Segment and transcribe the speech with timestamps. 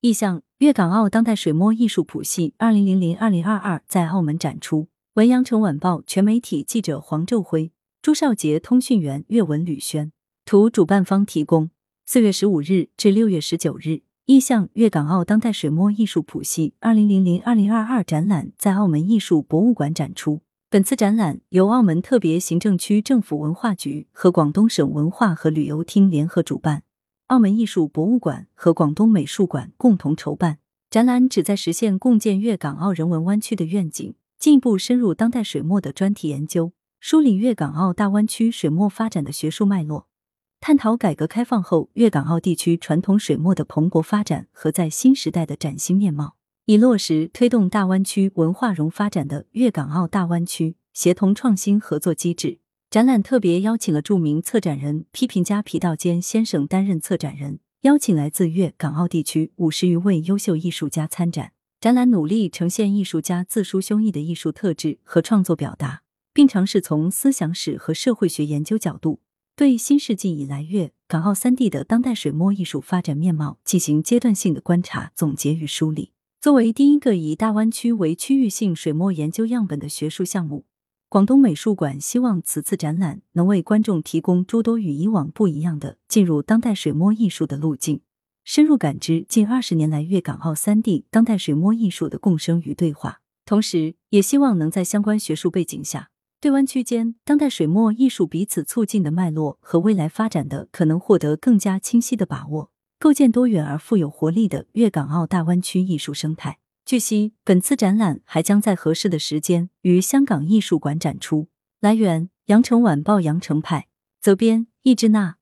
[0.00, 4.86] 意向：粤港澳当代水墨艺术谱系二零零零二零二二在澳门展出。
[5.14, 10.12] 文阳城晚报全媒体记者黄昼辉、朱少杰，通讯员岳文吕轩。
[10.44, 11.70] 图主办方提供。
[12.06, 20.42] 四月十五日至六月十九日，意向：粤港澳当代水墨艺术谱系二零零零二零二二展览在澳门艺术博物馆展出。
[20.70, 26.84] 本次展览由澳门特别行政区政府文化局和广东省文化和旅游厅联合主办，
[27.28, 30.58] 澳门艺术博物馆和广东美术馆共同筹办。
[30.88, 40.06] 展览旨在实现共建粤港澳人文湾区的愿景，进一步深入当代水墨的专题研究，梳理粤港澳大湾区水墨发展的学术脉络，
[40.58, 46.36] 探讨改革开放后粤港澳地区传统水墨的蓬勃发展和在新时代的崭新面貌。
[46.64, 52.60] 以落实推动大湾区文化融发展的粤港澳大湾区协同创新合作机制。
[52.90, 61.52] 展览特别邀请了著名策展人、批评家皮道坚先生担任策展人，邀请来自粤港澳地区五十余位优秀艺术家参展。
[61.80, 66.00] 展览努力呈现艺术家自抒胸臆的艺术特质和创作表达，
[66.32, 69.20] 并尝试从思想史和社会学研究角度，
[69.54, 76.12] 对新世纪以来粤港澳三地的当代水墨艺术发展面貌进行阶段性的观察、总结与梳理。
[76.40, 80.64] 作为第一个以大湾区为区域性水墨研究样本的学术项目，
[81.10, 88.02] 广东美术馆希望此次展览能为观众提供诸多与以往不一样的进入当代水墨艺术的路径，
[88.44, 93.22] 深入感知近二十年来粤港澳三地当代水墨艺术的共生与对话。
[93.46, 96.10] 同时，也希望能在相关学术背景下，
[96.42, 102.70] 对湾区间当代水墨艺术彼此促进的脉络和未来发展的可能获得更加清晰的把握。
[102.98, 106.58] 构建多元而富有活力的粤港澳大湾区艺术生态。
[106.88, 111.48] 据悉，本次展览还将在合适的时间于香港艺术馆展出。
[111.80, 113.88] 来源：羊城晚报羊城派，
[114.22, 115.36] 责编：易之娜。